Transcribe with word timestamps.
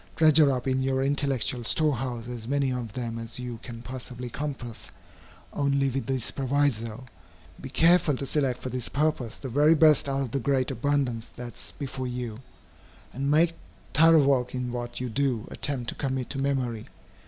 Treasure 0.15 0.49
up 0.51 0.67
in 0.67 0.81
your 0.81 1.03
intellectual 1.03 1.63
storehouse 1.63 2.27
as 2.27 2.47
many 2.47 2.71
of 2.71 2.91
them 2.93 3.19
as 3.19 3.37
you 3.37 3.59
can 3.61 3.83
possibly 3.83 4.31
compass, 4.31 4.89
only 5.53 5.89
with 5.89 6.07
this 6.07 6.31
proviso, 6.31 7.03
be 7.61 7.69
careful 7.69 8.17
to 8.17 8.25
select 8.25 8.63
for 8.63 8.69
this 8.69 8.89
purpose 8.89 9.35
the 9.37 9.47
very 9.47 9.75
best 9.75 10.09
out 10.09 10.21
of 10.21 10.31
the 10.31 10.39
great 10.39 10.71
abundance 10.71 11.27
that 11.27 11.53
is 11.53 11.73
before 11.77 12.07
you, 12.07 12.39
and 13.13 13.29
make 13.29 13.53
thorough 13.93 14.23
work 14.25 14.55
in 14.55 14.71
what 14.71 14.99
you 14.99 15.07
do 15.07 15.47
attempt 15.51 15.87
to 15.89 15.93
commit 15.93 16.31
to 16.31 16.39
memory. 16.39 16.87